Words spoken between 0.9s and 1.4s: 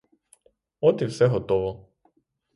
і все